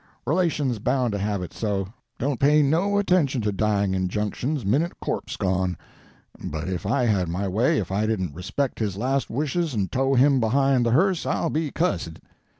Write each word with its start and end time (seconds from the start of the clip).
Relations 0.25 0.79
bound 0.79 1.11
to 1.11 1.19
have 1.19 1.43
it 1.43 1.53
so 1.53 1.89
don't 2.17 2.39
pay 2.39 2.63
no 2.63 2.97
attention 2.97 3.39
to 3.41 3.51
dying 3.51 3.93
injunctions, 3.93 4.65
minute 4.65 4.93
a 4.93 5.05
corpse's 5.05 5.37
gone; 5.37 5.77
but 6.43 6.67
if 6.67 6.87
I 6.87 7.05
had 7.05 7.29
my 7.29 7.47
way, 7.47 7.77
if 7.77 7.91
I 7.91 8.07
didn't 8.07 8.33
respect 8.33 8.79
his 8.79 8.97
last 8.97 9.29
wishes 9.29 9.75
and 9.75 9.91
tow 9.91 10.15
him 10.15 10.39
behind 10.39 10.87
the 10.87 10.91
hearse, 10.91 11.23
I'll 11.27 11.51
be 11.51 11.69
cuss'd. 11.69 12.19